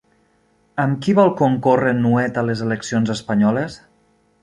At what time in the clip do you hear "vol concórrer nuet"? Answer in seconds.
1.19-2.43